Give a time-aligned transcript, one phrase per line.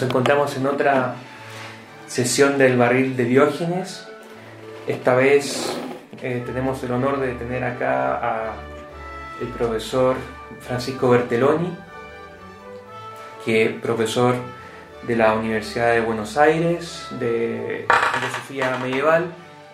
[0.00, 1.14] nos encontramos en otra
[2.06, 4.08] sesión del barril de Diógenes.
[4.86, 5.76] Esta vez
[6.22, 8.52] eh, tenemos el honor de tener acá a
[9.42, 10.16] el profesor
[10.60, 11.76] Francisco Bertelloni,
[13.44, 14.36] que es profesor
[15.06, 19.26] de la Universidad de Buenos Aires, de filosofía medieval,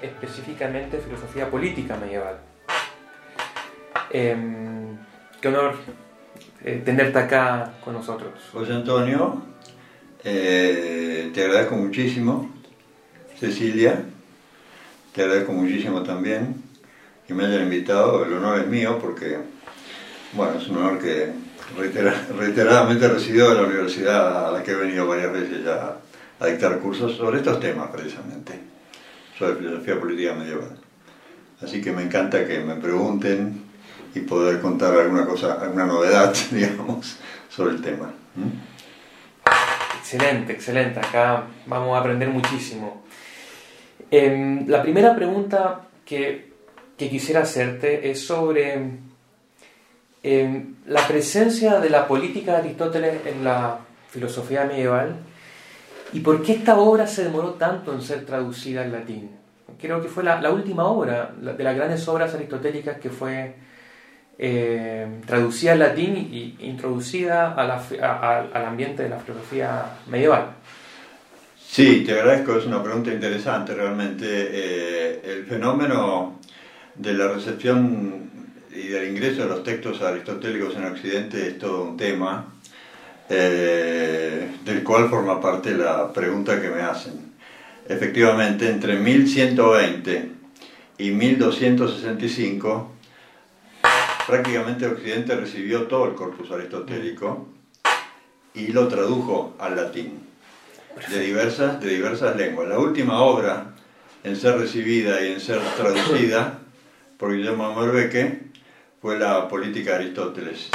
[0.02, 2.38] específicamente filosofía política medieval.
[4.10, 4.98] Em,
[5.40, 5.76] qué honor
[6.64, 8.32] eh, tenerte acá con nosotros.
[8.52, 9.55] José Antonio,
[10.28, 12.50] eh, te agradezco muchísimo.
[13.38, 14.02] Cecilia,
[15.14, 16.62] te agradezco muchísimo también
[17.26, 18.24] que me hayan invitado.
[18.24, 19.38] El honor es mío porque,
[20.32, 21.30] bueno, es un honor que
[22.38, 25.96] reiteradamente residido en la universidad a la que he venido varias veces ya
[26.40, 28.58] a dictar cursos sobre estos temas precisamente,
[29.38, 30.76] sobre filosofía política medieval.
[31.62, 33.62] Así que me encanta que me pregunten
[34.12, 37.16] y poder contar alguna cosa, alguna novedad, digamos,
[37.48, 38.10] sobre el tema.
[40.06, 41.00] Excelente, excelente.
[41.00, 43.02] Acá vamos a aprender muchísimo.
[44.08, 46.54] Em, la primera pregunta que,
[46.96, 49.00] quisiera hacerte es sobre
[50.22, 55.16] em, la presencia de la política de Aristóteles en la filosofía medieval
[56.12, 59.32] y por qué esta obra se demoró tanto en ser traducida al latín.
[59.80, 63.56] Creo que fue la, la última obra de las grandes obras aristotélicas que fue
[64.38, 66.16] eh, traducida al latín
[66.60, 70.48] e introducida al ambiente de la filosofía medieval.
[71.68, 74.26] Sí, te agradezco, es una pregunta interesante realmente.
[74.26, 76.40] Eh, el fenómeno
[76.94, 78.30] de la recepción
[78.74, 82.46] y del ingreso de los textos aristotélicos en Occidente es todo un tema
[83.28, 87.34] eh, del cual forma parte la pregunta que me hacen.
[87.88, 90.30] Efectivamente, entre 1120
[90.98, 92.95] y 1265
[94.26, 97.48] prácticamente Occidente recibió todo el corpus aristotélico
[98.54, 100.20] y lo tradujo al latín
[101.08, 102.68] de diversas, de diversas lenguas.
[102.68, 103.74] La última obra
[104.24, 106.58] en ser recibida y en ser traducida
[107.16, 108.40] por Guillermo Morbeke
[109.00, 110.68] fue la Política de Aristóteles.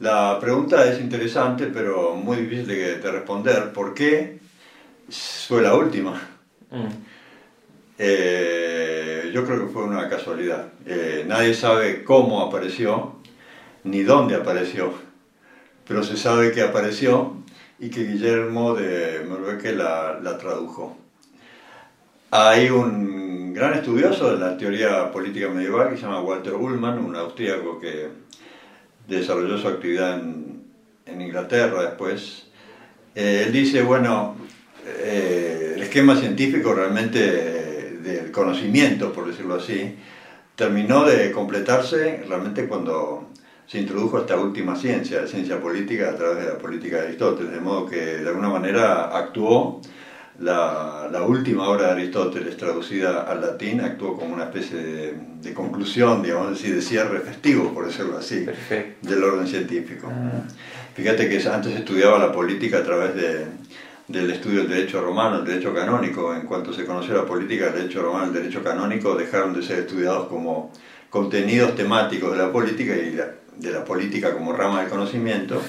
[0.00, 3.72] La pregunta es interesante, pero muy difícil de, responder.
[3.72, 4.38] ¿Por qué
[5.46, 6.20] fue la última?
[6.70, 6.88] Mm.
[7.98, 8.93] Eh,
[9.34, 10.68] yo creo que fue una casualidad.
[10.86, 13.16] Eh, nadie sabe cómo apareció
[13.82, 14.94] ni dónde apareció,
[15.88, 17.34] pero se sabe que apareció
[17.80, 20.96] y que Guillermo de Morbeke la, la tradujo.
[22.30, 27.16] Hay un gran estudioso de la teoría política medieval que se llama Walter Ullmann, un
[27.16, 28.10] austríaco que
[29.08, 30.62] desarrolló su actividad en,
[31.06, 32.46] en Inglaterra después.
[33.16, 34.36] Eh, él dice, bueno,
[34.86, 37.63] el esquema científico realmente
[38.04, 39.96] del conocimiento, por decirlo así,
[40.54, 43.30] terminó de completarse realmente cuando
[43.66, 47.52] se introdujo esta última ciencia, la ciencia política, a través de la política de Aristóteles,
[47.52, 49.80] de modo que de alguna manera actuó
[50.38, 54.78] la, la última obra de Aristóteles traducida al latín, actuó como una especie
[55.40, 58.46] de, conclusión, digamos así, de cierre festivo, por decirlo así,
[59.02, 60.10] del orden científico.
[60.10, 60.42] Ah.
[60.94, 63.46] Fíjate que antes estudiaba la política a través de
[64.08, 66.34] del estudio del derecho romano, el derecho canónico.
[66.34, 69.80] En cuanto se conoció la política, el derecho romano, el derecho canónico dejaron de ser
[69.80, 70.70] estudiados como
[71.10, 73.16] contenidos temáticos de la política y
[73.56, 75.60] de la política como rama del conocimiento.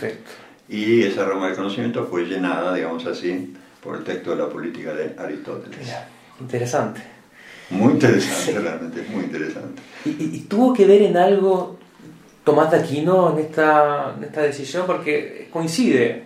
[0.67, 4.93] Y esa rama del conocimiento fue llenada, digamos así, por el texto de la política
[4.93, 5.93] de Aristóteles.
[6.39, 7.01] interesante.
[7.69, 9.81] Muy interesante, realmente, muy interesante.
[10.05, 11.77] ¿Y, tuvo que ver en algo
[12.43, 14.85] Tomás de Aquino en esta, en esta decisión?
[14.85, 16.23] Porque coincide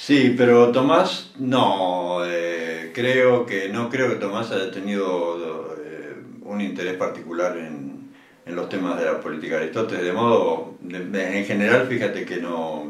[0.00, 6.60] Sí, pero Tomás no, eh, creo que no creo que Tomás haya tenido eh, un
[6.60, 7.98] interés particular en,
[8.46, 12.86] los temas de la política de Aristóteles, de modo, en general, fíjate que no,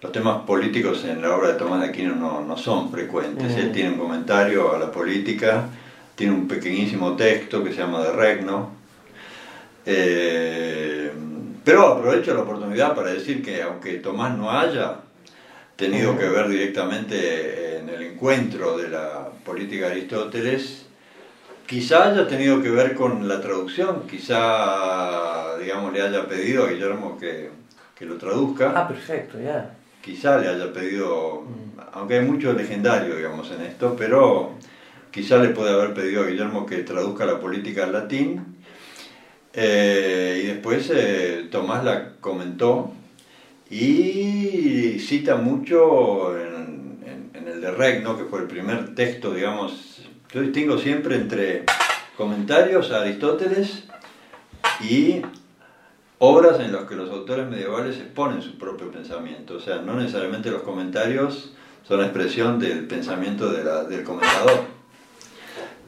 [0.00, 3.56] los temas políticos en la obra de Tomás de Aquino no, son frecuentes.
[3.56, 3.72] Él mm.
[3.72, 5.64] tiene un comentario a la política,
[6.14, 8.70] tiene un pequeñísimo texto que se llama De Regno.
[9.84, 11.10] Eh,
[11.64, 15.05] pero aprovecho la oportunidad para decir que aunque Tomás no haya
[15.76, 20.86] tenido que ver directamente en el encuentro de la política de Aristóteles,
[21.66, 27.18] quizá haya tenido que ver con la traducción, quizá, digamos, le haya pedido a Guillermo
[27.18, 27.50] que,
[27.94, 28.72] que lo traduzca.
[28.74, 29.76] Ah, perfecto, ya.
[30.00, 31.80] Quizá le haya pedido, mm.
[31.92, 34.52] aunque hay mucho legendario, digamos, en esto, pero
[35.10, 38.56] quizá le puede haber pedido a Guillermo que traduzca la política al latín.
[39.52, 42.92] Eh, y después eh, Tomás la comentó
[43.70, 46.56] y cita mucho en,
[47.34, 50.02] el de Regno, que fue el primer texto, digamos,
[50.32, 51.64] yo distingo siempre entre
[52.16, 53.84] comentarios a Aristóteles
[54.82, 55.22] y
[56.18, 59.54] obras en las que los autores medievales exponen su propio pensamiento.
[59.54, 61.52] O sea, no necesariamente los comentarios
[61.86, 64.64] son expresión del pensamiento del comentador.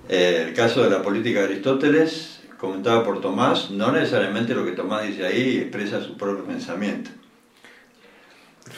[0.08, 4.72] Eh, el caso de la política de Aristóteles, comentado por Tomás, no necesariamente lo que
[4.72, 7.10] Tomás dice ahí expresa su propio pensamiento.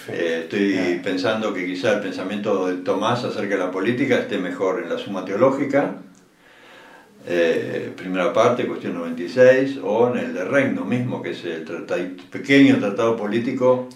[0.08, 4.82] Eh, estoy pensando que quizá el pensamiento de Tomás acerca de la política esté mejor
[4.82, 5.96] en la suma teológica,
[7.26, 11.64] eh, primera parte, cuestión 96, o en el de Reino mismo, que es el
[12.30, 13.88] pequeño tratado político,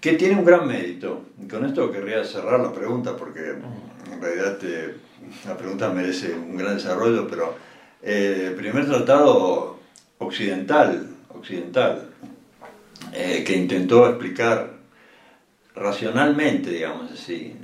[0.00, 1.26] que tiene un gran mérito.
[1.42, 4.58] Y con esto querría cerrar la pregunta, porque en realidad
[5.46, 7.54] la pregunta merece un gran desarrollo, pero
[8.02, 9.78] eh, el primer tratado
[10.18, 12.10] occidental, occidental
[13.12, 14.73] que intentó explicar
[15.74, 17.54] racionalmente, digamos así,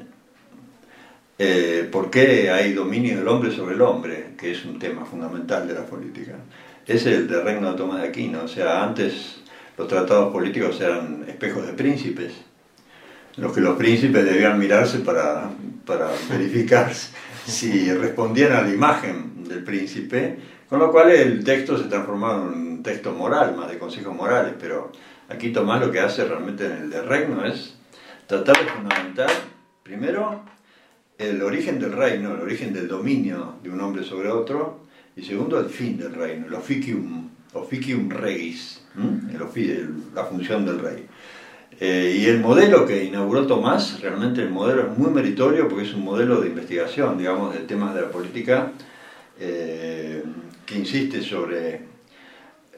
[1.39, 5.67] eh, por qué hay dominio del hombre sobre el hombre, que es un tema fundamental
[5.67, 6.35] de la política.
[6.87, 9.41] Es el de Reino de Tomás de Aquino, o sea, antes
[9.79, 12.33] los tratados políticos eran espejos de príncipes,
[13.37, 15.51] los que los príncipes debían mirarse para,
[15.87, 16.93] para verificar
[17.47, 22.49] si respondían a la imagen del príncipe, con lo cual el texto se transformaba en
[22.49, 24.93] un texto moral, más de consejos morales, pero
[25.29, 27.80] aquí Tomás lo que hace realmente en el de Reino es
[28.31, 29.31] tratar de fundamentar,
[29.83, 30.43] primero,
[31.19, 34.87] el origen del reino, el origen del dominio de un hombre sobre otro,
[35.17, 38.83] y segundo, el fin del reino, el officium, officium regis,
[40.15, 41.07] la función del rey.
[41.81, 45.95] Eh, y el modelo que inauguró Tomás, realmente el modelo es muy meritorio porque es
[45.95, 48.71] un modelo de investigación, digamos, de temas de la política,
[49.41, 50.23] eh,
[50.65, 51.81] que insiste sobre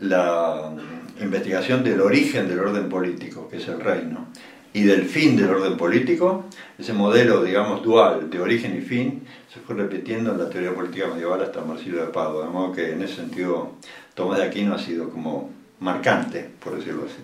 [0.00, 0.72] la
[1.20, 4.28] investigación del origen del orden político, que es el reino
[4.74, 6.44] y del fin del orden político,
[6.78, 11.08] ese modelo, digamos, dual de origen y fin, se fue repitiendo en la teoría política
[11.08, 13.72] medieval hasta Marsilio de Padua, de modo que en ese sentido
[14.14, 17.22] Tomás de Aquino ha sido como marcante, por decirlo así.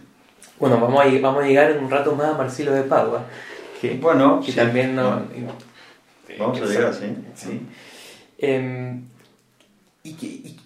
[0.59, 3.25] Bueno, vamos a, vamos a llegar en un rato más a Marsilio de Padua,
[3.81, 5.23] que, bueno, también no,
[6.39, 7.07] Vamos a llegar, sí.
[7.35, 7.61] sí.
[8.39, 9.03] Em,
[10.03, 10.13] ¿Y,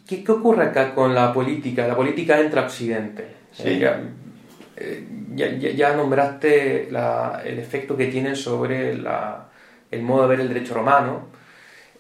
[0.07, 1.87] qué, qué, ocurre acá con la política?
[1.87, 3.29] La política entra a Occidente.
[3.53, 3.63] Sí.
[3.67, 4.09] Eh,
[5.35, 11.29] ya, ya, nombraste el efecto que tiene sobre el modo de ver el derecho romano,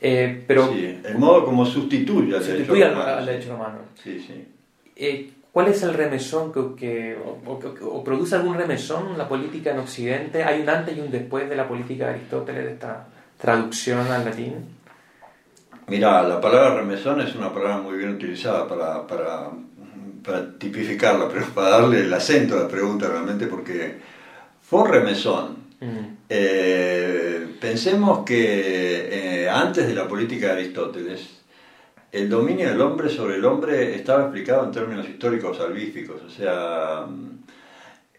[0.01, 0.69] eh, pero...
[0.69, 3.03] Sí, el modo como sustituye al derecho romano.
[3.03, 3.79] Al, derecho romano.
[4.03, 4.49] Sí, sí.
[4.97, 10.43] Eh, ¿Cuál es el remesón que, o, produce algún remesón la política en Occidente?
[10.43, 13.07] ¿Hay un antes y un después de la política de Aristóteles, de esta
[13.39, 14.55] traducción al latín?
[15.89, 19.51] Mira, la palabra remesón es una palabra muy bien utilizada para, para
[20.25, 23.97] para tipificarla, pero para darle el acento a la pregunta realmente, porque
[24.63, 25.57] fue remesón.
[25.81, 26.17] Mm.
[26.29, 31.41] Eh, pensemos que eh, antes de la política de Aristóteles,
[32.11, 37.07] el dominio del hombre sobre el hombre estaba explicado en términos históricos salvíficos, o sea,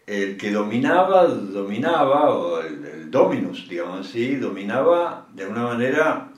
[0.06, 6.30] el que dominaba, dominaba, o el, el dominus, digamos así, dominaba de alguna manera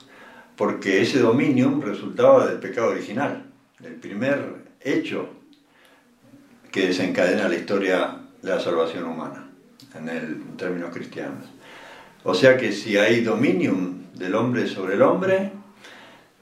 [0.55, 3.45] porque ese dominium resultaba del pecado original,
[3.83, 5.36] el primer hecho
[6.77, 9.49] que desencadena la historia de la salvación humana,
[9.95, 11.45] en, términos cristianos.
[12.23, 15.53] O sea que si hay dominium del hombre sobre el hombre,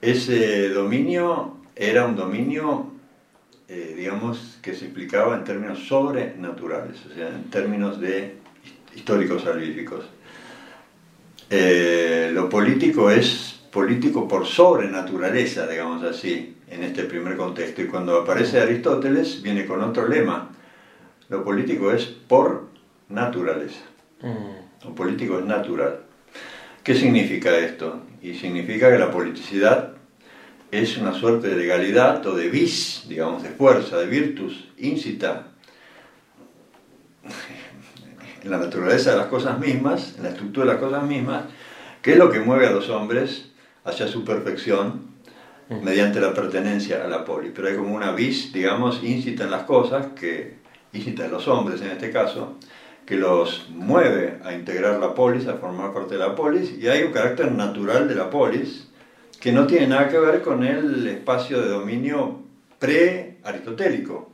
[0.01, 2.91] ese dominio era un dominio,
[3.69, 8.35] eh, digamos, que se explicaba en términos sobrenaturales, o sea, en términos de
[8.93, 10.03] históricos salvíficos.
[11.49, 17.81] Eh, lo político es político por sobrenaturaleza, digamos así en este primer contexto.
[17.81, 20.49] Y cuando aparece Aristóteles, viene con otro lema.
[21.27, 22.69] Lo político es por
[23.09, 23.81] naturaleza.
[24.21, 24.85] Mm.
[24.85, 25.99] Lo político es natural.
[26.83, 27.99] ¿Qué significa esto?
[28.21, 29.91] Y significa que la politicidad
[30.71, 35.47] es una suerte de legalidad o de vis, digamos, de fuerza, de virtus, incita
[38.41, 41.43] en la naturaleza de las cosas mismas, en la estructura de las cosas mismas,
[42.01, 43.51] que es lo que mueve a los hombres
[43.85, 45.15] hacia su perfección
[45.69, 47.51] mediante la pertenencia a la polis.
[47.55, 50.55] Pero hay como una vis, digamos, incita en las cosas, que
[50.93, 52.57] incita en los hombres en este caso,
[53.05, 57.03] que los mueve a integrar la polis, a formar parte de la polis, y hay
[57.03, 58.87] un carácter natural de la polis
[59.39, 62.39] que no tiene nada que ver con el espacio de dominio
[62.79, 64.31] pre-aristotélico,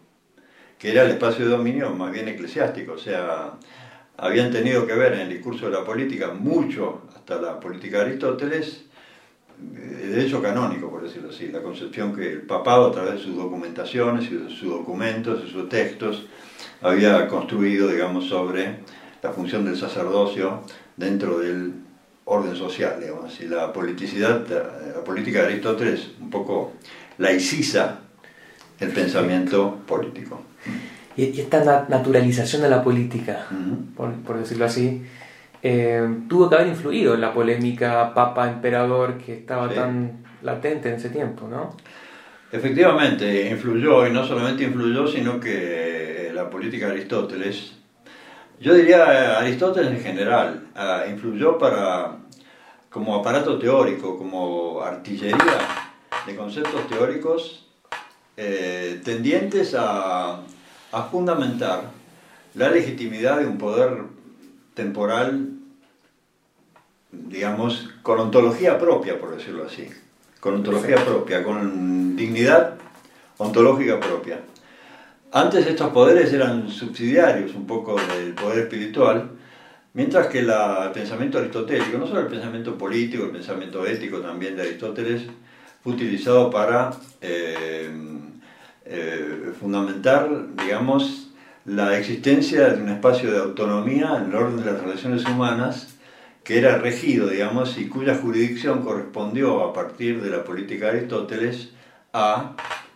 [0.79, 3.53] que era el espacio de dominio más bien eclesiástico, o sea,
[4.17, 8.05] habían tenido que ver en el discurso de la política mucho hasta la política de
[8.05, 8.85] Aristóteles
[9.61, 13.35] de derecho canónico, por decirlo así, la concepción que el papado a través de sus
[13.35, 16.25] documentaciones y de sus documentos, y sus textos,
[16.81, 18.79] había construido, digamos, sobre
[19.21, 20.61] la función del sacerdocio
[20.97, 21.73] dentro del
[22.25, 26.73] orden social, digamos, y la politicidad, la, política de Aristóteles un poco
[27.17, 27.99] laiciza
[28.79, 30.41] el pensamiento político.
[31.15, 33.47] Y, esta naturalización de la política,
[33.95, 35.03] por, por decirlo así,
[35.63, 39.75] eh, tuvo que haber influido en la polémica papa-emperador que estaba Sí.
[39.75, 41.75] tan latente en ese tiempo, ¿no?
[42.51, 47.73] Efectivamente, influyó, y no solamente influyó, sino que la política de Aristóteles,
[48.59, 52.17] yo diría Aristóteles en general, ah, influyó para,
[52.89, 55.37] como aparato teórico, como artillería
[56.27, 57.67] de conceptos teóricos
[58.35, 60.41] eh, tendientes a,
[60.91, 61.83] a fundamentar
[62.55, 64.03] la legitimidad de un poder
[64.73, 65.49] temporal,
[67.11, 69.87] digamos, con ontología propia, por decirlo así,
[70.39, 72.75] con ontología propia, con dignidad
[73.37, 74.39] ontológica propia.
[75.31, 79.31] Antes estos poderes eran subsidiarios un poco del poder espiritual,
[79.93, 84.55] mientras que la- el pensamiento aristotélico, no solo el pensamiento político, el pensamiento ético también
[84.55, 85.23] de Aristóteles,
[85.83, 87.89] fue utilizado para eh,
[88.85, 91.20] eh, fundamentar, digamos,
[91.65, 95.95] la existencia de un espacio de autonomía en el orden de las relaciones humanas
[96.43, 101.69] que era regido, digamos, y cuya jurisdicción correspondió a partir de la política de Aristóteles
[102.13, 102.55] a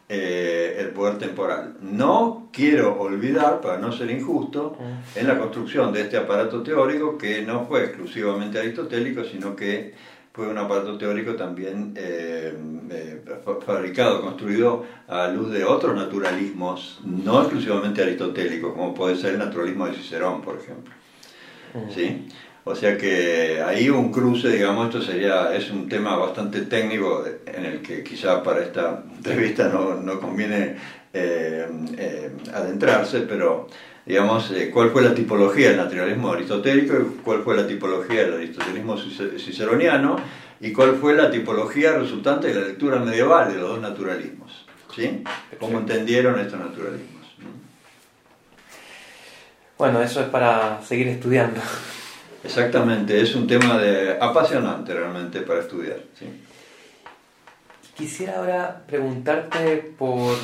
[0.10, 1.77] eh, el poder temporal.
[1.81, 4.77] No quiero olvidar, para no ser injusto,
[5.15, 9.93] en la construcción de este aparato teórico que no fue exclusivamente aristotélico, sino que
[10.34, 12.53] fue un aparato teórico también eh,
[12.91, 13.22] eh,
[13.65, 19.85] fabricado, construido a luz de otros naturalismos, no exclusivamente aristotélicos, como puede ser el naturalismo
[19.87, 20.93] de Cicerón, por ejemplo.
[21.93, 22.27] ¿sí?
[22.63, 27.65] O sea que ahí un cruce, digamos, esto sería, es un tema bastante técnico en
[27.65, 30.75] el que quizá para esta entrevista no, no conviene
[31.13, 33.67] eh, eh, adentrarse, pero
[34.05, 38.33] digamos, eh, cuál fue la tipología del naturalismo aristotélico y cuál fue la tipología del
[38.35, 40.15] aristotelismo cice- ciceroniano
[40.65, 45.24] y cuál fue la tipología resultante de la lectura medieval de los dos naturalismos, ¿sí?
[45.60, 47.36] ¿Cómo entendieron estos naturalismos?
[47.38, 47.50] ¿no?
[49.77, 51.62] Bueno, eso es para seguir estudiando.
[52.43, 56.00] Exactamente, es un tema de, apasionante realmente para estudiar.
[56.17, 56.25] ¿sí?
[57.95, 60.36] Quisiera ahora preguntarte por,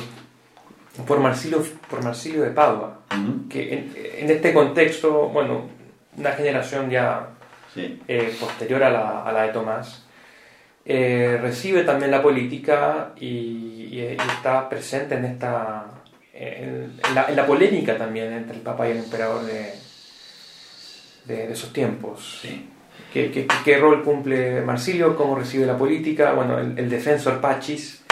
[1.04, 5.68] por, Marsilio, por Marsilio de Padua, Ujú, que en, en este contexto, bueno,
[6.16, 7.28] una generación ya
[7.74, 10.04] Sí, eh, posterior a la, a la de Tomás,
[10.84, 15.84] eh, recibe también la política y, y- y está presente en esta
[16.34, 19.74] en, en la, en la polémica también entre el Papa y el Emperador de,
[21.24, 22.40] de, de esos tiempos.
[22.42, 22.68] sí.
[23.12, 25.16] ¿Qué, qué, qué rol cumple Marsilio?
[25.16, 26.32] ¿Cómo recibe la política?
[26.32, 28.02] Bueno, el, el defensor Pachis.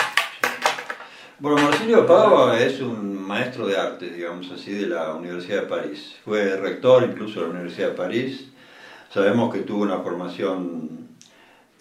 [1.39, 6.17] Bueno, Marsilio Padua es un maestro de arte, digamos así, de la Universidad de París.
[6.25, 8.49] Fue rector incluso de la Universidad de París.
[9.13, 11.00] Sabemos que tuvo una formación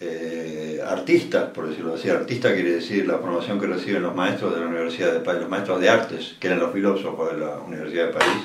[0.00, 2.08] eh, artista, por decirlo así.
[2.08, 5.50] Artista quiere decir la formación que reciben los maestros de la Universidad de París, los
[5.50, 8.42] maestros de artes, que eran los filósofos de la Universidad de París.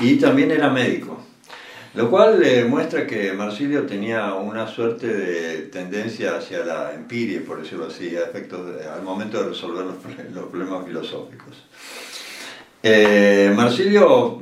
[0.00, 1.18] Y también era médico.
[1.94, 7.60] Lo cual eh, muestra que Marsilio tenía una suerte de tendencia hacia la empiria, por
[7.60, 9.84] decirlo así, a efectos al momento de resolver
[10.32, 11.66] los problemas filosóficos.
[12.82, 14.40] Eh, Marsilio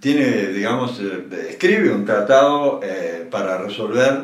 [0.00, 4.22] tiene, digamos, eh, escribe un tratado eh, para resolver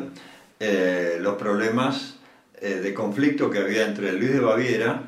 [0.67, 2.15] eh, los problemas
[2.59, 5.03] eh, de conflicto que había entre Luis de Baviera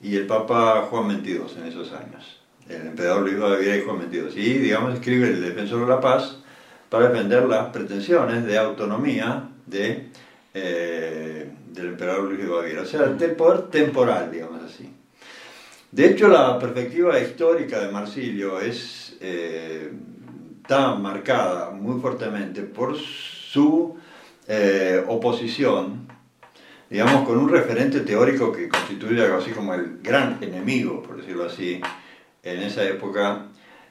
[0.00, 2.40] y el Papa Juan XXII en esos años.
[2.66, 4.42] El emperador Luis de Baviera y Juan XXII.
[4.42, 6.38] Y, digamos, escribe el defensor de la paz
[6.88, 10.06] para defender las pretensiones de autonomía de,
[10.54, 12.82] eh, del emperador Luis de Baviera.
[12.82, 14.90] O sea, del poder temporal, digamos así.
[15.92, 19.92] De hecho, la perspectiva histórica de Marsilio es, eh,
[20.62, 23.96] está marcada muy fuertemente por su
[24.46, 26.06] eh, oposición,
[26.90, 31.44] digamos, con un referente teórico que constituye algo así como el gran enemigo, por decirlo
[31.44, 31.80] así,
[32.42, 33.46] en esa época,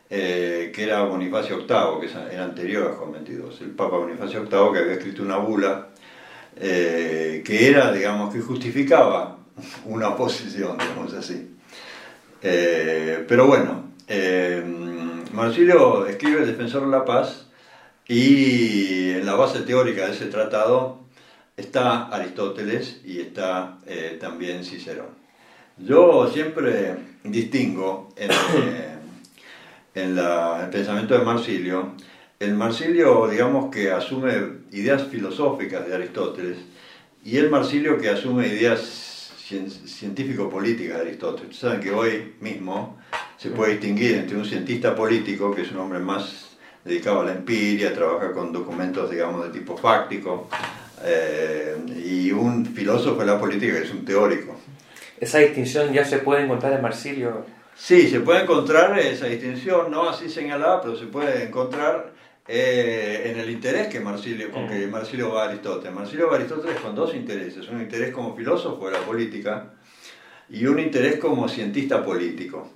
[0.10, 4.72] eh, que era Bonifacio VIII, que era anterior a Juan XXII, el Papa Bonifacio VIII
[4.74, 5.88] que había escrito una bula
[6.56, 9.40] eh, que era, digamos, que justificaba
[9.86, 11.50] una oposición, digamos así.
[12.40, 13.86] Pero bueno,
[15.32, 17.48] Marsilio escribe El Defensor de la Paz
[18.08, 21.00] y en la base teórica de ese tratado
[21.56, 25.22] está Aristóteles y está eh, también Cicerón.
[25.78, 28.96] Yo siempre distingo en, eh,
[29.96, 31.94] en la- el pensamiento de Marsilio,
[32.40, 34.34] el Marsilio, digamos, que asume
[34.72, 36.58] ideas filosóficas de Aristóteles
[37.24, 41.56] y el Marsilio que asume ideas cien- científico-políticas de Aristóteles.
[41.56, 42.98] Saben que hoy mismo
[43.38, 46.53] se puede distinguir entre un cientista político, que es un hombre más
[46.84, 50.50] dedicado a la empiria, trabaja con documentos, digamos, de tipo fáctico,
[51.04, 51.76] eh,
[52.06, 54.56] y un filósofo de la política que es un teórico.
[55.20, 57.46] Esa distinción ya se puede encontrar en Marsilio.
[57.76, 62.14] Sí, se puede encontrar esa distinción, no así señalada, pero se puede encontrar
[62.48, 65.94] eh, en el interés que Marsilio, con que Marsilio va a Aristóteles.
[65.94, 69.74] Marsilio va a Aristóteles con dos intereses, un interés como filósofo de la política
[70.50, 72.70] y un interés como cientista político.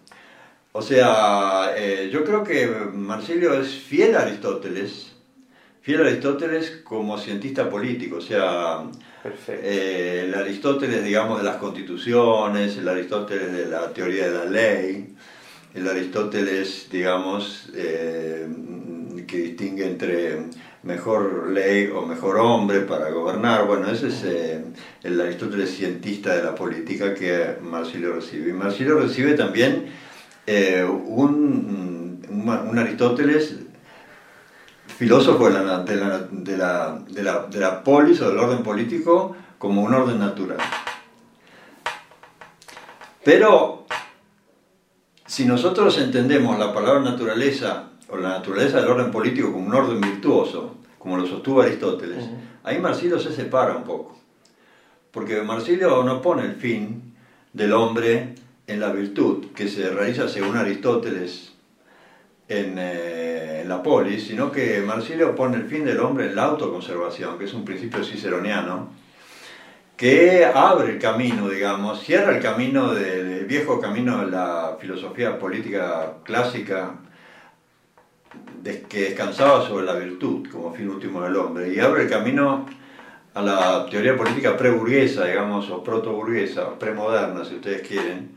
[0.78, 5.12] O sea, eh, yo creo que Marsilio es fiel a Aristóteles,
[5.82, 8.84] fiel a Aristóteles como cientista político, o sea,
[9.48, 15.16] eh, el Aristóteles, digamos, de las constituciones, el Aristóteles de la teoría de la ley,
[15.74, 18.48] el Aristóteles, digamos, eh,
[19.26, 20.44] que distingue entre
[20.84, 23.66] mejor ley o mejor hombre para gobernar.
[23.66, 24.64] Bueno, ese es eh,
[25.02, 28.52] el Aristóteles cientista de la política que Marsilio recibe.
[28.52, 30.07] Y Marsilio recibe también
[30.48, 33.58] eh, un, un, Aristóteles
[34.88, 38.64] filósofo de la, de, la, de, la, de, la, de la polis o del orden
[38.64, 40.58] político como un orden natural.
[43.24, 43.86] Pero
[45.26, 50.00] si nosotros entendemos la palabra naturaleza o la naturaleza del orden político como un orden
[50.00, 52.24] virtuoso, como lo sostuvo Aristóteles,
[52.64, 54.18] ahí Marsilio se separa un poco.
[55.12, 57.16] Porque Marsilio no pone el fin
[57.52, 58.36] del hombre
[58.68, 61.54] en la virtud, que se realiza según Aristóteles
[62.50, 66.44] en, eh, en la polis, sino que Marsilio pone el fin del hombre en la
[66.44, 68.90] autoconservación, que es un principio ciceroniano,
[69.96, 76.18] que abre el camino, digamos, cierra el camino del viejo camino de la filosofía política
[76.24, 77.00] clásica
[78.64, 82.66] que descansaba sobre la virtud como fin último del hombre y abre el camino
[83.34, 88.32] a la teoría política preburguesa, digamos, o protoburguesa, premoderna, si ustedes quieren,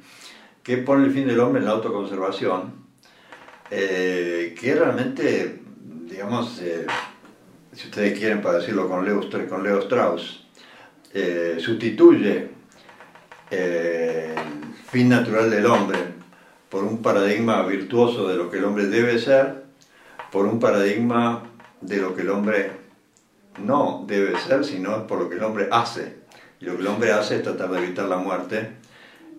[0.70, 2.74] que pone el fin del hombre en la autoconservación,
[3.72, 5.62] eh, que realmente,
[6.06, 6.86] digamos, eh,
[7.72, 10.46] si ustedes quieren, para decirlo con Leo, con Leo Strauss,
[11.12, 12.50] eh, sustituye
[13.50, 14.34] el
[14.88, 15.98] fin natural del hombre
[16.68, 19.64] por un paradigma virtuoso de lo que el hombre debe ser
[20.30, 21.42] por un paradigma
[21.80, 22.70] de lo que el hombre
[23.58, 26.20] no debe ser, sino por lo que el hombre hace.
[26.60, 28.78] Y lo que el hombre hace es tratar de evitar la muerte,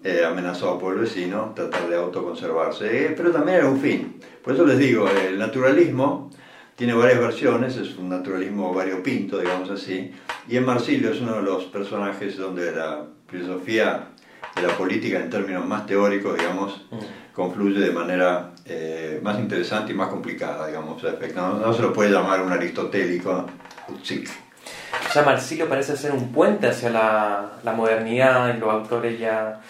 [0.04, 3.06] eh, amenazado por el vecino, tratar de autoconservarse.
[3.06, 4.20] Eh, pero también es un fin.
[4.44, 6.32] Por eso les digo, el naturalismo
[6.76, 10.12] tiene varias versiones, es un naturalismo variopinto, digamos así,
[10.48, 14.08] y en Marsilio es uno de los personajes donde la filosofía
[14.56, 17.34] de la política en términos más teóricos, digamos, mm.
[17.34, 21.04] confluye de manera eh, más interesante y más complicada, digamos.
[21.36, 23.46] No, se lo puede llamar un aristotélico.
[23.88, 29.62] O sea, Marsilio parece ser un puente hacia la, la modernidad y los autores ya...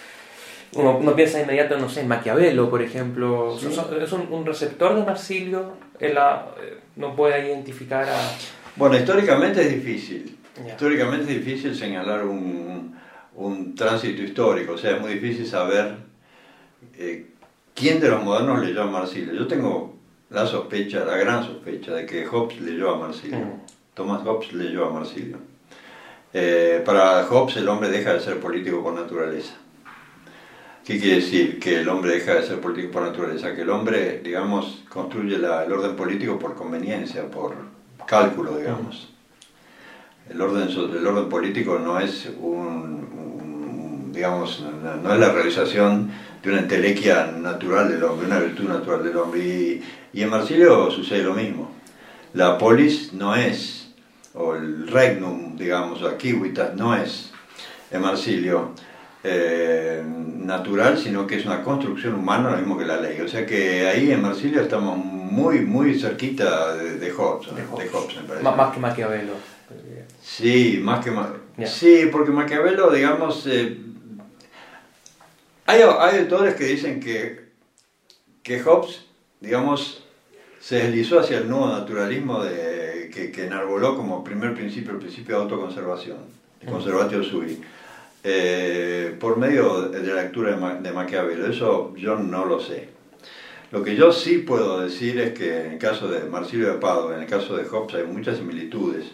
[0.74, 3.58] Uno, piensa de inmediato, no sé, en Maquiavelo, por ejemplo.
[3.58, 8.18] Es un, receptor de Marsilio, él eh, no puede identificar a...
[8.76, 10.38] Bueno, históricamente es difícil.
[10.66, 12.96] Históricamente es difícil señalar un,
[13.36, 15.96] un tránsito histórico, o sea, es muy difícil saber
[16.98, 17.28] eh,
[17.74, 19.34] quién de los modernos leyó a Marsilio.
[19.34, 19.96] Yo tengo
[20.30, 23.40] la sospecha, la gran sospecha, de que Hobbes leyó a Marsilio.
[23.40, 23.62] Mm.
[23.94, 25.38] Thomas Hobbes leyó a Marsilio.
[26.34, 29.54] Eh, para Hobbes el hombre deja de ser político por naturaleza.
[30.86, 31.60] ¿Qué quiere decir?
[31.60, 35.46] Que el hombre deja de ser político por naturaleza, que el hombre, digamos, construye el
[35.46, 37.54] orden político por conveniencia, por
[38.08, 39.10] cálculo, digamos.
[40.28, 44.66] El orden, el orden político no es un, digamos,
[45.04, 46.10] no, es la realización
[46.42, 49.84] de una entelequia natural del hombre, una virtud natural del hombre.
[50.14, 51.72] Y, en Marsilio sucede lo mismo.
[52.34, 53.94] La polis no es,
[54.34, 57.32] o el regnum, digamos, kiwitas no es
[57.92, 58.74] en Marsilio
[59.24, 63.22] eh, natural, sino que es una construcción humana, lo mismo que la ley.
[63.22, 68.44] O sea que ahí en Marsilio estamos muy, muy cerquita de, Hobbes, de Hobbes.
[68.44, 69.34] Más que Maquiavelo.
[70.22, 71.12] Sí, más que
[71.66, 73.78] Sí, porque Maquiavelo, digamos, eh,
[75.66, 77.52] hay, hay, autores que dicen que,
[78.44, 79.06] que Hobbes,
[79.40, 80.04] digamos,
[80.60, 85.36] se deslizó hacia el nuevo naturalismo de, que, que enarboló como primer principio el principio
[85.36, 86.18] de autoconservación,
[86.62, 87.62] el conservatio sui,
[88.24, 91.48] eh, por medio de la lectura de, de Maquiavelo.
[91.48, 92.90] Eso yo no lo sé.
[93.72, 97.14] Lo que yo sí puedo decir es que en el caso de Marsilio de Pado,
[97.14, 99.06] en el caso de Hobbes, hay muchas similitudes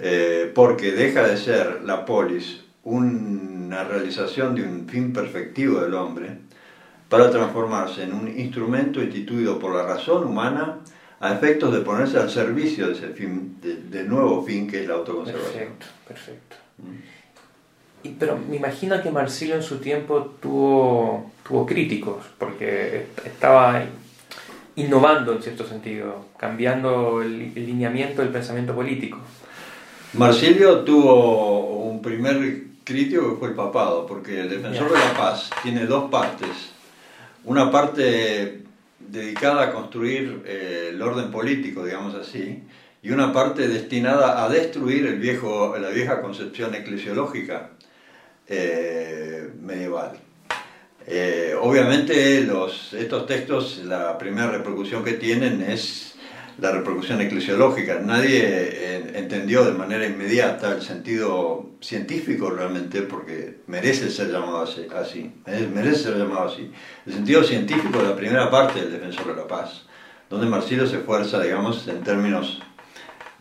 [0.00, 6.38] eh, porque deja de ser la polis una realización de un fin perfectivo del hombre
[7.08, 10.78] para transformarse en un instrumento instituido por la razón humana
[11.20, 14.94] a efectos de ponerse al servicio de ese fin, del nuevo fin que es la
[14.94, 15.74] autoconservación.
[15.78, 16.56] Perfecto, perfecto.
[16.78, 17.21] Mm.
[18.02, 23.84] Y, pero me imagino que Marsilio en su tiempo tuvo, tuvo críticos, porque estaba
[24.76, 29.18] innovando en cierto sentido, cambiando el lineamiento del pensamiento político.
[30.14, 35.50] Marsilio tuvo un primer crítico que fue el papado, porque el defensor de la paz
[35.62, 36.72] tiene dos partes.
[37.44, 38.62] Una parte
[38.98, 42.62] dedicada a construir eh, el orden político, digamos así,
[43.02, 47.70] y una parte destinada a destruir el viejo, la vieja concepción eclesiológica
[48.48, 50.12] eh, medieval.
[51.06, 56.14] Eh, obviamente los, estos textos, la primera repercusión que tienen es
[56.58, 58.00] la repercusión eclesiológica.
[58.00, 65.32] Nadie eh, entendió de manera inmediata el sentido científico realmente, porque merece ser llamado así,
[65.74, 66.70] merece ser llamado así.
[67.06, 69.86] El sentido científico de la primera parte del Defensor de la Paz,
[70.30, 72.62] donde Marsilio se esfuerza, digamos, en términos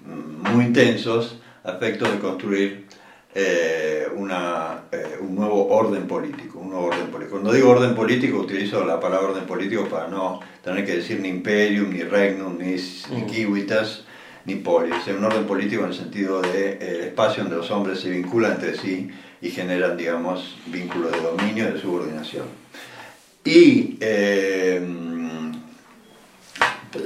[0.06, 2.88] mm, muy intensos, a efecto de construir
[3.34, 7.32] eh, una, eh, un nuevo orden político, un nuevo orden político.
[7.40, 11.30] Cuando digo orden político utilizo la palabra orden político para no tener que decir ni
[11.30, 14.04] imperium, ni regnum, ni, ni kiwitas,
[14.44, 15.08] ni polis.
[15.08, 18.54] Es un orden político en el sentido de eh, espacio donde los hombres se vinculan
[18.54, 19.10] entre sí
[19.42, 22.46] y generan, digamos, vínculos de dominio y de subordinación.
[23.46, 23.98] Y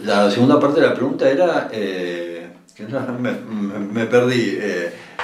[0.03, 2.47] la segunda parte de la pregunta era, que
[3.19, 3.31] me,
[3.79, 4.57] me, perdí.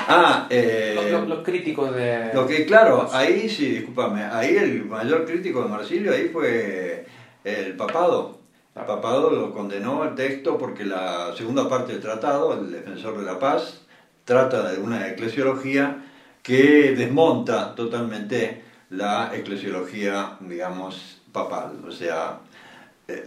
[0.07, 2.31] Ah, eh, los, críticos de...
[2.33, 7.05] Lo que, claro, ahí sí, discúlpame, ahí el mayor crítico de Marsilio ahí fue
[7.43, 8.39] el papado.
[8.75, 13.25] El papado lo condenó al texto porque la segunda parte del tratado, el defensor de
[13.25, 13.81] la paz,
[14.23, 16.05] trata de una eclesiología
[16.41, 21.79] que desmonta totalmente la eclesiología, digamos, papal.
[21.87, 22.39] O sea,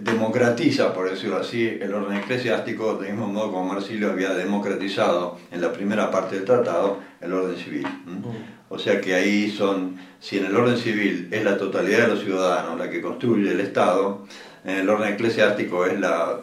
[0.01, 5.61] democratiza, por decirlo así, el orden eclesiástico, del mismo modo como Marsilio había democratizado en
[5.61, 7.87] la primera parte del tratado el orden civil.
[7.87, 8.25] Mm.
[8.69, 12.21] O sea que ahí son, si en el orden civil es la totalidad de los
[12.21, 14.27] ciudadanos la que construye el Estado,
[14.65, 16.41] en el orden eclesiástico es la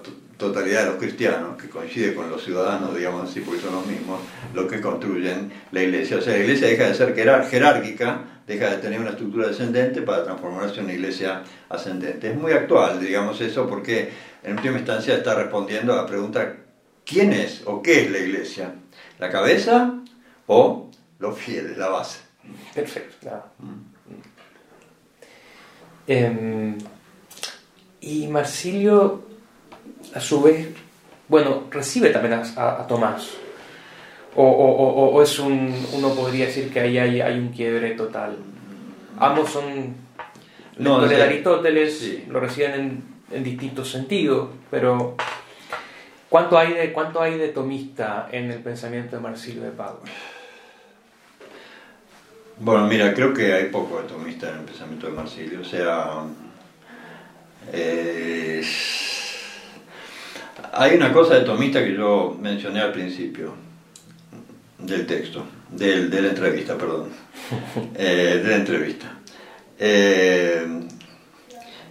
[0.47, 4.19] totalidad de los cristianos, que coincide con los ciudadanos, digamos así, porque son los mismos,
[4.53, 6.17] los que construyen la iglesia.
[6.17, 10.23] O sea, la iglesia deja de ser jerárquica deja de tener una estructura descendente para
[10.23, 12.31] transformarse en una iglesia ascendente.
[12.31, 14.11] Es muy actual, digamos eso, porque
[14.43, 16.57] en última instancia está respondiendo a la pregunta,
[17.05, 18.75] ¿quién es o qué es la iglesia?
[19.19, 20.01] ¿La cabeza
[20.47, 22.19] o los fieles, la base?
[22.73, 23.29] Perfecto.
[26.07, 26.77] Em,
[28.01, 29.23] y Marsilio,
[30.13, 30.67] a su vez,
[31.27, 33.41] bueno, recibe también a Tomás.
[34.35, 38.37] O, o, o, es un, uno podría decir que ahí hay, hay un quiebre total.
[39.19, 39.95] Ambos son
[40.77, 45.17] no, de Aristóteles, lo reciben en, en, distintos sentidos, pero
[46.29, 49.99] ¿cuánto hay, de, ¿cuánto hay de tomista en el pensamiento de Marsilio de Pablo?
[52.57, 56.23] Bueno, mira, creo que hay poco de tomista en el pensamiento de Marsilio, o sea...
[60.73, 63.53] hay una cosa de tomista que yo mencioné al principio
[64.77, 67.09] del texto, del, de la entrevista, perdón,
[67.95, 69.17] eh, de la entrevista.
[69.79, 70.65] Eh,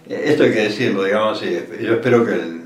[0.07, 2.61] esto hay que decirlo, digamos, yo espero que el,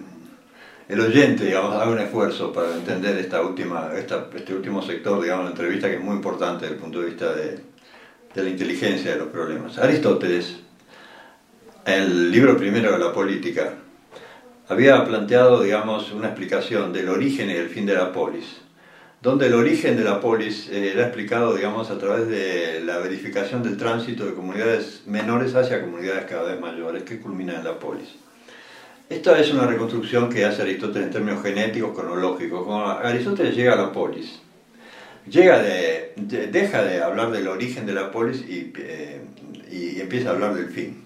[0.89, 5.45] el, oyente, digamos, haga un esfuerzo para entender esta última, esta, este último sector, digamos,
[5.45, 7.59] la entrevista que es muy importante desde el punto de vista de,
[8.33, 9.77] de la inteligencia de los problemas.
[9.77, 10.57] Aristóteles,
[11.85, 13.75] el libro primero de la política,
[14.67, 18.65] había planteado, digamos, una explicación del origen y el fin de la polis
[19.25, 23.63] donde el origen de la polis eh, era explicado, digamos, a través de la verificación
[23.63, 28.07] del tránsito de comunidades menores hacia comunidades cada vez mayores, que culmina en la polis.
[29.09, 32.65] Esta es una reconstrucción que hace Aristóteles en términos genéticos, cronológicos.
[32.65, 34.39] Cuando Aristóteles llega a la polis,
[35.27, 36.13] llega de,
[36.51, 39.21] deja de hablar del origen de la polis y, eh,
[39.71, 41.04] y empieza a hablar del fin.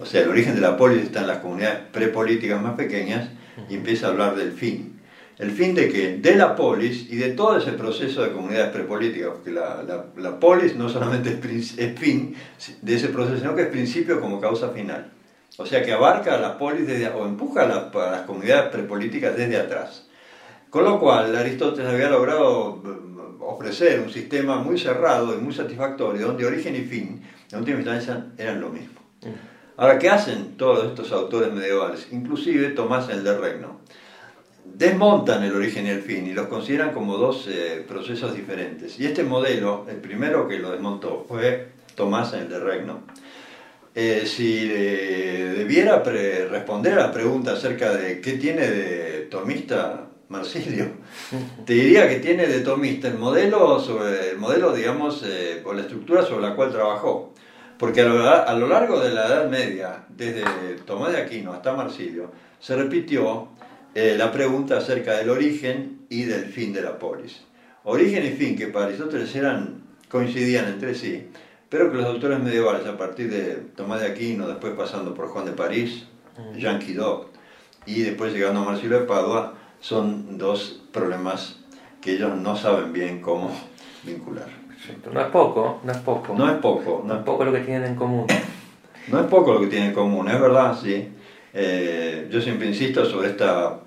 [0.00, 3.28] O sea, el origen de la polis está en las comunidades prepolíticas más pequeñas
[3.68, 5.00] y empieza a hablar del fin
[5.40, 9.30] el fin de que de la polis y de todo ese proceso de comunidades prepolíticas,
[9.30, 9.82] porque la,
[10.16, 12.36] la, polis no solamente es, fin
[12.82, 15.10] de ese proceso, sino que es principio como causa final.
[15.56, 19.56] O sea que abarca a la polis desde, o empuja a, las comunidades prepolíticas desde
[19.56, 20.06] atrás.
[20.68, 26.26] Con lo cual, Aristóteles había logrado mm, ofrecer un sistema muy cerrado y muy satisfactorio,
[26.26, 29.00] donde origen y fin, en última instancia, eran lo mismo.
[29.80, 32.08] Ahora, ¿qué hacen todos estos autores medievales?
[32.12, 33.80] Inclusive Tomás el de Regno
[34.62, 39.00] desmontan el origen y el fin y los consideran como dos eh, procesos diferentes.
[39.00, 43.04] Y este modelo, el primero que lo desmontó fue Tomás el de Regno.
[43.94, 50.88] Eh, si eh, debiera responder a la pregunta acerca de qué tiene de tomista Marsilio,
[51.64, 55.24] te diría que tiene de tomista el modelo, sobre, el modelo digamos,
[55.64, 57.32] o la estructura sobre la cual trabajó.
[57.80, 60.42] Porque a lo, a lo largo de la Edad Media, desde
[60.84, 63.48] Tomás de Aquino hasta Marsilio, se repitió
[63.94, 67.40] eh, la pregunta acerca del origen y del fin de la polis.
[67.84, 71.28] Origen y fin que para Aristóteles eran, coincidían entre sí,
[71.70, 75.46] pero que los autores medievales, a partir de Tomás de Aquino, después pasando por Juan
[75.46, 76.04] de París,
[76.58, 77.28] Yankee Dog
[77.86, 81.56] y después llegando a Marsilio de Padua, son dos problemas
[82.02, 83.50] que ellos no saben bien cómo
[84.02, 84.59] vincular.
[85.12, 86.34] No es poco, no es poco.
[86.34, 87.02] No es poco.
[87.06, 88.26] No es poco lo que tienen en común.
[89.08, 91.08] No es poco lo que tienen en común, es verdad, sí.
[91.52, 93.80] Eh, yo siempre insisto sobre, esta,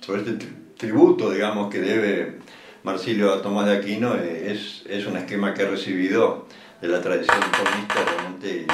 [0.00, 2.38] sobre este tributo, digamos, que debe
[2.84, 6.46] Marsilio a Tomás de Aquino, eh, es, es un esquema que ha recibido
[6.80, 8.66] de la tradición comunista, realmente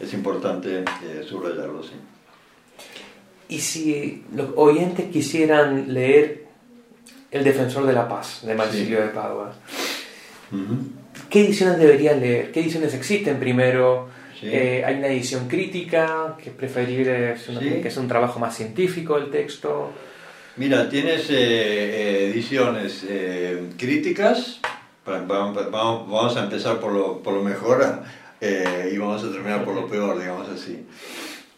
[0.00, 1.94] es importante eh, subrayarlo, sí.
[3.48, 6.46] Y si los oyentes quisieran leer
[7.30, 9.54] El Defensor de la Paz, de Marsilio de Padua,
[11.36, 12.50] ¿qué ediciones deberían leer?
[12.50, 14.08] ¿Qué ediciones existen primero?
[14.40, 19.18] Eh, hay una edición crítica, que es preferible, es que es un trabajo más científico
[19.18, 19.92] el texto.
[20.56, 23.04] Mira, tienes eh, eh, ediciones
[23.76, 24.60] críticas,
[25.04, 27.84] vamos, vamos, a empezar por lo, por lo mejor
[28.40, 30.86] y vamos a terminar por lo peor, digamos así.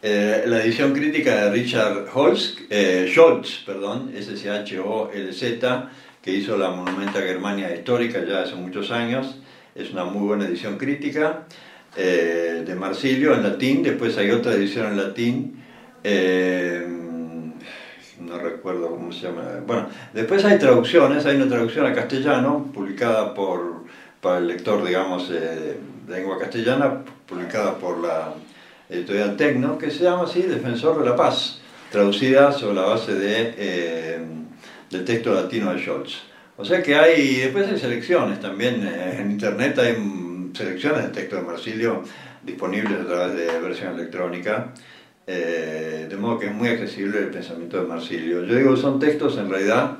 [0.01, 2.57] la edición crítica de Richard Holz,
[3.13, 5.89] Scholz, perdón, S-C-H-O-L-Z,
[6.21, 9.38] que hizo la Monumenta Germania Histórica ya hace muchos años,
[9.75, 11.45] es una muy buena edición crítica.
[11.95, 15.63] Eh, de Marsilio en latín, después hay otra edición en latín,
[16.03, 16.87] eh,
[18.19, 19.43] no recuerdo cómo se llama.
[19.65, 23.85] Bueno, después hay traducciones, hay una traducción a castellano publicada por,
[24.21, 25.77] para el lector, digamos, eh,
[26.07, 28.35] de lengua castellana, publicada por la
[28.87, 31.59] editorial Tecno, que se llama así Defensor de la Paz,
[31.91, 34.19] traducida sobre la base de,
[34.91, 36.29] del texto latino de Scholz.
[36.59, 39.95] O sea que hay, después hay selecciones también, en internet hay
[40.53, 42.03] selecciones de texto de Marsilio
[42.43, 44.73] disponibles a través de versión electrónica,
[45.25, 48.43] eh, de modo que es muy accesible el pensamiento de Marsilio.
[48.43, 49.99] Yo digo, son textos en realidad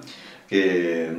[0.50, 1.10] que,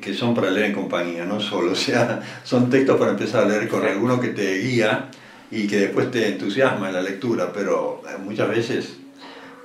[0.00, 3.48] que son para leer en compañía, no solo, o sea, son textos para empezar a
[3.48, 5.10] leer con alguno que te guía
[5.50, 8.96] y que después te entusiasma en la lectura, pero eh, muchas veces,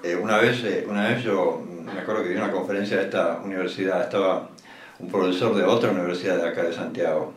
[0.03, 4.03] eh, una, vez, una vez yo me acuerdo que di una conferencia de esta universidad,
[4.03, 4.49] estaba
[4.99, 7.33] un profesor de otra universidad de acá de Santiago,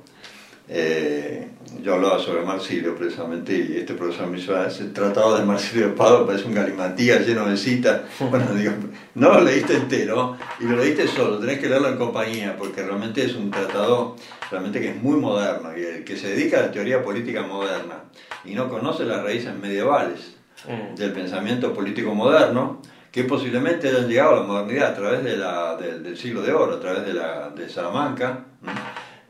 [0.73, 1.49] eh,
[1.83, 5.95] yo hablaba sobre Marsilio precisamente y este profesor me hizo ese tratado de Marsilio de
[5.95, 8.03] Pado parece un galimatías lleno de citas.
[8.31, 8.73] Bueno, digo,
[9.17, 13.25] no lo leíste entero y lo leíste solo, tenés que leerlo en compañía porque realmente
[13.25, 14.15] es un tratado
[14.49, 18.05] realmente que es muy moderno y el que se dedica a la teoría política moderna
[18.45, 20.37] y no conoce las raíces medievales
[20.69, 20.95] mm.
[20.95, 26.43] del pensamiento político moderno que posiblemente hayan llegado a la modernidad a través del siglo
[26.43, 28.45] de oro, a través de, la, de Salamanca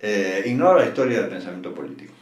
[0.01, 2.13] eh, ignora la historia del pensamiento político.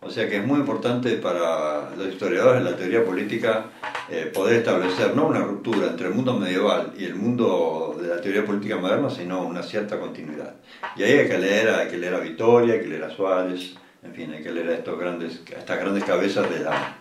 [0.00, 3.64] O sea que es muy importante para los historiadores de la teoría política
[4.08, 8.20] eh, poder establecer no una ruptura entre el mundo medieval y el mundo de la
[8.20, 10.54] teoría política moderna, sino una cierta continuidad.
[10.94, 13.74] Y ahí hay que leer, hay que leer a Vitoria, hay que leer a Suárez,
[14.04, 16.96] en fin, hay que leer a, estos grandes, estas grandes cabezas de la,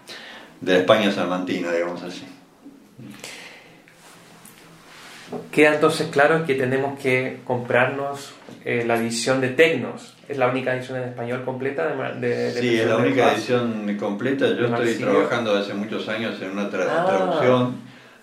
[0.59, 2.25] de la España salmantina, digamos así.
[5.51, 10.15] Queda entonces claro que tenemos que comprarnos eh, la edición de Tecnos.
[10.29, 14.47] Es la única edición en español completa de, Sí, es la única edición completa.
[14.55, 16.69] Yo estoy trabajando hace muchos años en una ah.
[16.69, 17.75] traducción,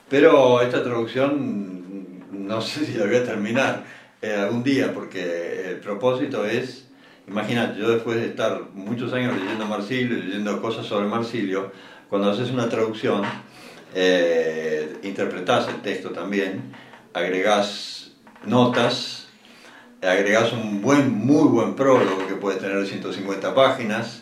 [0.09, 1.75] pero esta traducción
[2.31, 3.85] no sé si la voy a terminar
[4.23, 6.89] eh, algún día, porque el propósito es,
[7.29, 11.73] imagínate, yo después de estar muchos años leyendo Marsilio, leyendo cosas sobre Marsilio,
[12.09, 13.23] cuando haces una traducción,
[13.95, 16.73] eh, interpretas el texto también,
[17.15, 18.11] agregás
[18.45, 19.29] notas,
[20.03, 24.21] agregás un buen, muy buen prólogo que puede tener 150 páginas.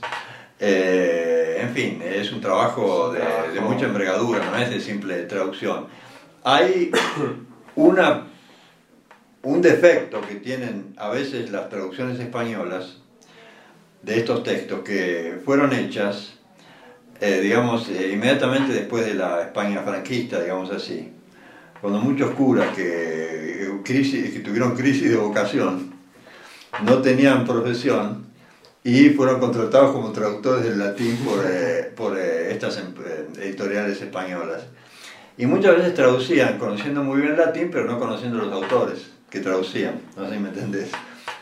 [0.60, 5.86] Eh, en fin, es un trabajo de, mucha envergadura, no es de simple traducción.
[6.44, 6.92] Hay
[7.74, 8.26] una,
[9.42, 12.98] un defecto que tienen a veces las traducciones españolas
[14.02, 16.34] de estos textos que fueron hechas,
[17.20, 21.12] eh, digamos, eh, inmediatamente después de la España franquista, digamos así
[21.82, 25.92] cuando muchos curas que, crisis, que tuvieron crisis de vocación
[26.84, 28.24] no tenían profesión
[28.84, 34.62] y fueron contratados como traductores del latín por, eh, eh, estas em, eh, editoriales españolas.
[35.36, 39.40] Y muchas veces traducían conociendo muy bien el latín, pero no conociendo los autores que
[39.40, 40.00] traducían.
[40.16, 40.88] No sé si me entendés.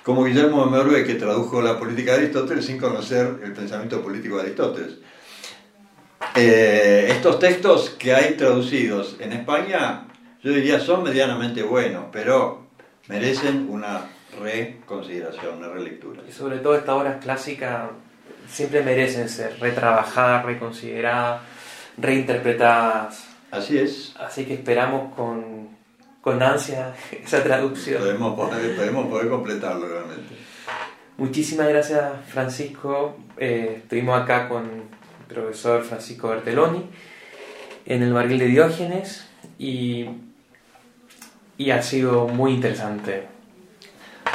[0.02, 4.36] Como Guillermo de Merve, que tradujo la política de Aristóteles sin conocer el pensamiento político
[4.36, 4.94] de Aristóteles.
[6.34, 10.06] estos textos que hay traducidos en España
[10.42, 12.66] yo diría son medianamente buenos, pero
[13.08, 14.02] merecen una
[14.40, 16.22] reconsideración, una relectura.
[16.28, 17.90] Y sobre todo estas obras clásicas
[18.48, 21.42] siempre merecen ser retrabajadas, reconsideradas,
[21.96, 23.26] reinterpretadas.
[23.50, 24.14] Así es.
[24.18, 25.68] Así que esperamos con,
[26.20, 27.98] con ansia esa traducción.
[27.98, 30.34] Podemos poder, podemos poder completarlo realmente.
[31.16, 33.18] Muchísimas gracias Francisco.
[33.36, 36.88] Eh, estuvimos acá con el profesor Francisco Bertelloni.
[37.84, 39.26] en el barril de Diógenes
[39.58, 40.06] y,
[41.60, 43.24] y ha sido muy interesante.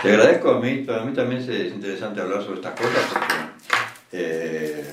[0.04, 3.36] Te agradezco, a mí, para mí también es interesante hablar sobre estas cosas porque
[4.12, 4.86] eh,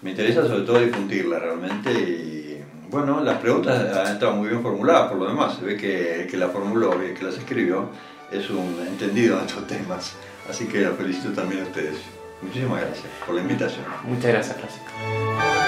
[0.00, 5.10] me interesa sobre todo difundirla realmente y bueno, las preguntas han estado muy bien formuladas
[5.10, 7.90] por lo demás, se ve que, que la formuló y que las escribió
[8.32, 10.14] es un entendido en estos temas,
[10.48, 11.98] así que la felicito también a ustedes.
[12.40, 13.84] Muchísimas gracias por la invitación.
[14.04, 15.59] Muchas gracias, Francisco.